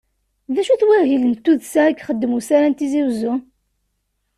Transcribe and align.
D 0.53 0.55
acu-t 0.61 0.83
wahil 0.87 1.23
n 1.27 1.33
tuddsa 1.35 1.83
i 1.87 1.93
ixeddem 2.01 2.35
usarra 2.37 2.67
n 2.69 2.73
Tizi 2.77 3.01
Uzzu? 3.07 3.33